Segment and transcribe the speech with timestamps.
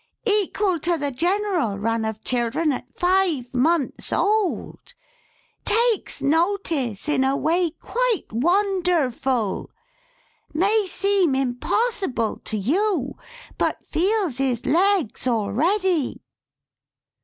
[0.25, 4.95] Equal to the general run of children at five months o old!
[5.63, 9.69] Takes notice, in a way quite won der ful!
[10.55, 13.13] May seem impossible to you,
[13.59, 16.23] but feels his legs al ready!"